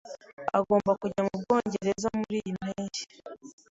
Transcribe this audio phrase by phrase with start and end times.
[0.57, 3.03] Agomba kujya mu Bwongereza muriyi mpeshyi.